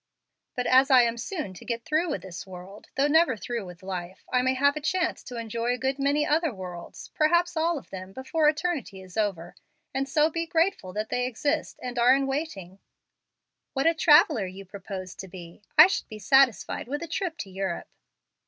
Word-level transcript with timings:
But 0.55 0.65
as 0.65 0.89
I 0.89 1.03
am 1.03 1.15
soon 1.19 1.53
to 1.53 1.63
get 1.63 1.85
through 1.85 2.09
with 2.09 2.23
this 2.23 2.47
world, 2.47 2.87
though 2.95 3.05
never 3.05 3.37
through 3.37 3.65
with 3.67 3.83
life, 3.83 4.23
I 4.33 4.41
may 4.41 4.55
have 4.55 4.75
a 4.75 4.81
chance 4.81 5.21
to 5.25 5.37
enjoy 5.37 5.75
a 5.75 5.77
good 5.77 5.99
many 5.99 6.25
other 6.25 6.51
worlds 6.51 7.11
perhaps 7.13 7.55
all 7.55 7.77
of 7.77 7.91
them 7.91 8.11
before 8.11 8.49
eternity 8.49 8.99
is 9.03 9.15
over, 9.15 9.53
and 9.93 10.09
so 10.09 10.31
be 10.31 10.47
grateful 10.47 10.91
that 10.93 11.09
they 11.09 11.27
exist 11.27 11.79
and 11.83 11.99
are 11.99 12.15
in 12.15 12.25
waiting." 12.25 12.79
"Good 12.79 12.79
heavens!" 13.75 13.75
exclaimed 13.75 13.75
Lottie. 13.75 13.75
"What 13.75 13.87
a 13.87 13.99
traveller 13.99 14.45
you 14.47 14.65
propose 14.65 15.13
to 15.13 15.27
be. 15.27 15.61
I 15.77 15.85
should 15.85 16.07
be 16.09 16.17
satisfied 16.17 16.87
with 16.87 17.03
a 17.03 17.07
trip 17.07 17.37
to 17.37 17.51
Europe." 17.51 17.87